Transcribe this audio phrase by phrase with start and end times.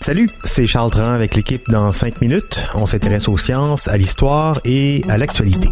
[0.00, 2.60] Salut, c'est Charles Dran avec l'équipe dans 5 minutes.
[2.74, 5.68] On s'intéresse aux sciences, à l'histoire et à l'actualité.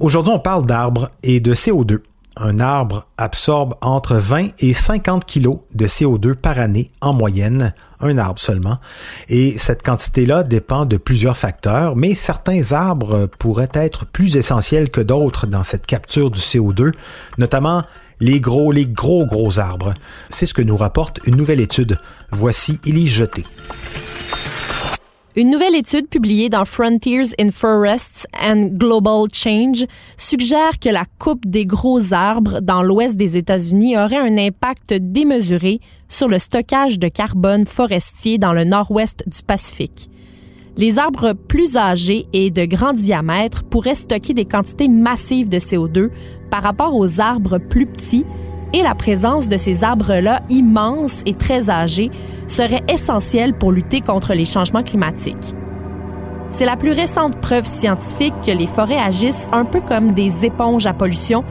[0.00, 2.00] Aujourd'hui, on parle d'arbres et de CO2.
[2.38, 8.18] Un arbre absorbe entre 20 et 50 kilos de CO2 par année en moyenne, un
[8.18, 8.78] arbre seulement.
[9.28, 15.00] Et cette quantité-là dépend de plusieurs facteurs, mais certains arbres pourraient être plus essentiels que
[15.00, 16.92] d'autres dans cette capture du CO2,
[17.38, 17.84] notamment
[18.20, 19.94] les gros, les gros, gros arbres.
[20.28, 21.98] C'est ce que nous rapporte une nouvelle étude.
[22.30, 23.44] Voici Élise Jeté.
[25.36, 31.46] Une nouvelle étude publiée dans Frontiers in Forests and Global Change suggère que la coupe
[31.46, 37.06] des gros arbres dans l'ouest des États-Unis aurait un impact démesuré sur le stockage de
[37.06, 40.10] carbone forestier dans le nord-ouest du Pacifique.
[40.76, 46.10] Les arbres plus âgés et de grand diamètre pourraient stocker des quantités massives de CO2
[46.50, 48.24] par rapport aux arbres plus petits
[48.72, 52.10] et la présence de ces arbres-là immenses et très âgés
[52.46, 55.54] serait essentielle pour lutter contre les changements climatiques.
[56.52, 60.86] C'est la plus récente preuve scientifique que les forêts agissent un peu comme des éponges
[60.86, 61.44] à pollution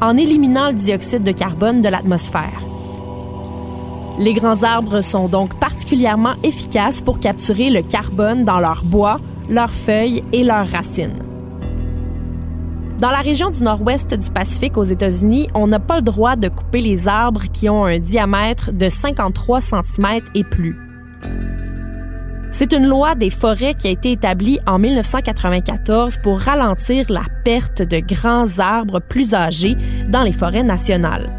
[0.00, 2.62] en éliminant le dioxyde de carbone de l'atmosphère.
[4.18, 5.77] Les grands arbres sont donc particulièrement
[6.42, 11.22] efficaces pour capturer le carbone dans leurs bois, leurs feuilles et leurs racines.
[12.98, 16.48] Dans la région du nord-ouest du Pacifique aux États-Unis, on n'a pas le droit de
[16.48, 20.76] couper les arbres qui ont un diamètre de 53 cm et plus.
[22.50, 27.82] C'est une loi des forêts qui a été établie en 1994 pour ralentir la perte
[27.82, 29.76] de grands arbres plus âgés
[30.08, 31.30] dans les forêts nationales.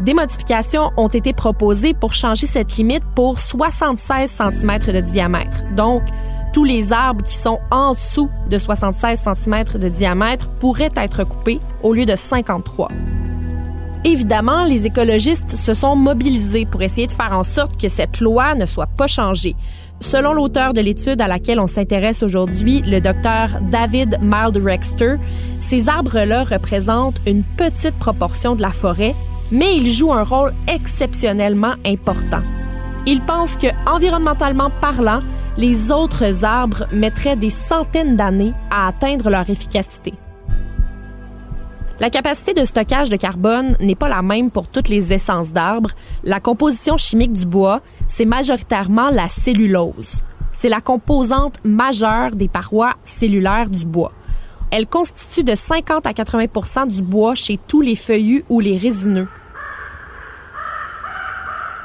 [0.00, 5.64] Des modifications ont été proposées pour changer cette limite pour 76 cm de diamètre.
[5.74, 6.02] Donc,
[6.52, 11.60] tous les arbres qui sont en dessous de 76 cm de diamètre pourraient être coupés
[11.82, 12.88] au lieu de 53.
[14.04, 18.54] Évidemment, les écologistes se sont mobilisés pour essayer de faire en sorte que cette loi
[18.54, 19.56] ne soit pas changée.
[20.00, 25.16] Selon l'auteur de l'étude à laquelle on s'intéresse aujourd'hui, le docteur David Mild-Rexter,
[25.58, 29.14] ces arbres-là représentent une petite proportion de la forêt,
[29.50, 32.42] mais ils jouent un rôle exceptionnellement important.
[33.06, 35.20] Il pense que, environnementalement parlant,
[35.56, 40.14] les autres arbres mettraient des centaines d'années à atteindre leur efficacité.
[41.98, 45.92] La capacité de stockage de carbone n'est pas la même pour toutes les essences d'arbres.
[46.24, 50.22] La composition chimique du bois, c'est majoritairement la cellulose.
[50.52, 54.12] C'est la composante majeure des parois cellulaires du bois.
[54.70, 59.28] Elle constitue de 50 à 80% du bois chez tous les feuillus ou les résineux.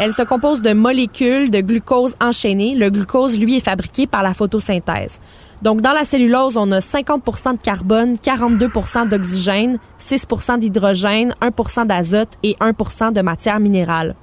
[0.00, 2.74] Elle se compose de molécules de glucose enchaînées.
[2.74, 5.20] Le glucose, lui, est fabriqué par la photosynthèse.
[5.62, 12.30] Donc, dans la cellulose, on a 50% de carbone, 42% d'oxygène, 6% d'hydrogène, 1% d'azote
[12.42, 14.16] et 1% de matière minérale.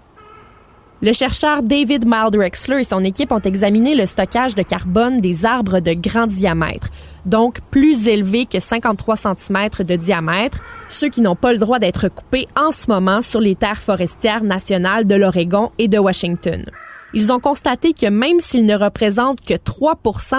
[1.02, 5.80] Le chercheur David Mild-Rexler et son équipe ont examiné le stockage de carbone des arbres
[5.80, 6.90] de grand diamètre,
[7.26, 10.60] donc plus élevés que 53 cm de diamètre,
[10.90, 14.44] ceux qui n'ont pas le droit d'être coupés en ce moment sur les terres forestières
[14.44, 16.66] nationales de l'Oregon et de Washington.
[17.14, 19.96] Ils ont constaté que même s'ils ne représentent que 3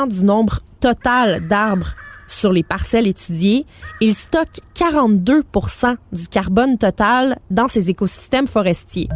[0.09, 1.95] du nombre total d'arbres
[2.27, 3.65] sur les parcelles étudiées,
[4.03, 9.09] ils stockent 42% du carbone total dans ces écosystèmes forestiers.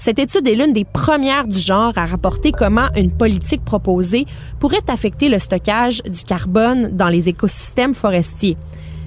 [0.00, 4.24] Cette étude est l'une des premières du genre à rapporter comment une politique proposée
[4.58, 8.56] pourrait affecter le stockage du carbone dans les écosystèmes forestiers.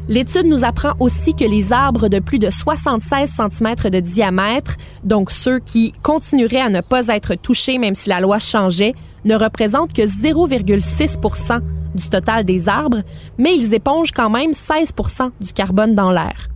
[0.07, 5.31] L'étude nous apprend aussi que les arbres de plus de 76 cm de diamètre, donc
[5.31, 8.93] ceux qui continueraient à ne pas être touchés même si la loi changeait,
[9.25, 11.59] ne représentent que 0,6%
[11.95, 13.01] du total des arbres,
[13.39, 16.52] mais ils épongent quand même 16% du carbone dans l'air.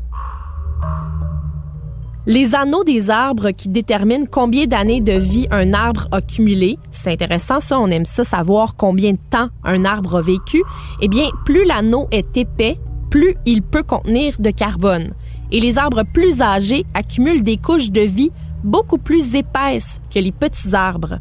[2.29, 7.09] Les anneaux des arbres qui déterminent combien d'années de vie un arbre a cumulé, c'est
[7.09, 10.61] intéressant ça, on aime ça savoir combien de temps un arbre a vécu,
[11.01, 12.79] eh bien, plus l'anneau est épais,
[13.09, 15.13] plus il peut contenir de carbone.
[15.53, 18.31] Et les arbres plus âgés accumulent des couches de vie
[18.61, 21.19] beaucoup plus épaisses que les petits arbres.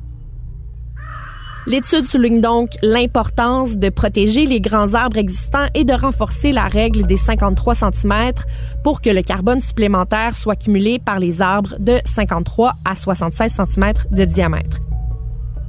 [1.67, 7.05] L'étude souligne donc l'importance de protéger les grands arbres existants et de renforcer la règle
[7.05, 8.33] des 53 cm
[8.85, 13.93] pour que le carbone supplémentaire soit cumulé par les arbres de 53 à 76 cm
[14.13, 14.86] de diamètre.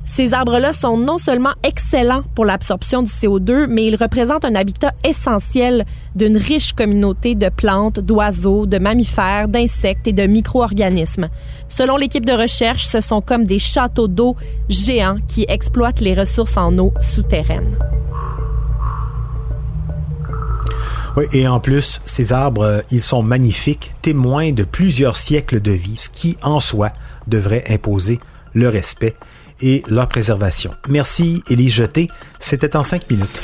[0.08, 4.94] Ces arbres-là sont non seulement excellents pour l'absorption du CO2, mais ils représentent un habitat
[5.04, 11.28] essentiel d'une riche communauté de plantes, d'oiseaux, de mammifères, d'insectes et de micro-organismes.
[11.68, 14.38] Selon l'équipe de recherche, ce sont comme des châteaux d'eau
[14.70, 17.78] géants qui exploitent les ressources en eau souterraines.
[21.18, 25.98] Oui, et en plus, ces arbres, ils sont magnifiques, témoins de plusieurs siècles de vie,
[25.98, 26.92] ce qui, en soi,
[27.28, 28.22] devrait imposer
[28.54, 29.16] le respect
[29.62, 30.74] et leur préservation.
[30.88, 32.10] Merci, Élie Jeté.
[32.40, 33.42] C'était en cinq minutes.